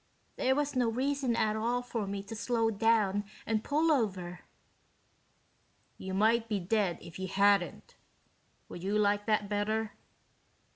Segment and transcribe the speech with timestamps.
[0.35, 4.39] There was no reason at all for me to slow down and pull over."
[5.99, 7.93] "You might be dead if you hadn't.
[8.67, 9.91] Would you like that better?"